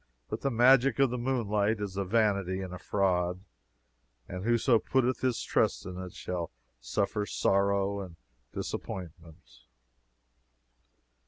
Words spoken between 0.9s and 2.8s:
of the moonlight is a vanity and a